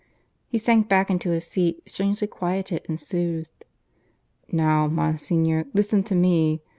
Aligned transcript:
He 0.47 0.57
sank 0.57 0.89
back 0.89 1.11
into 1.11 1.29
his 1.29 1.45
seat 1.45 1.83
strangely 1.85 2.25
quieted 2.27 2.83
and 2.89 2.99
soothed. 2.99 3.65
"Now, 4.51 4.87
Monsignor, 4.87 5.67
listen 5.75 6.01
to 6.05 6.15
me. 6.15 6.63